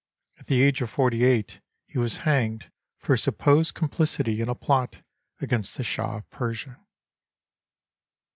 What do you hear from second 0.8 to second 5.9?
of 48 he was hanged for supposed complicity in a plot against the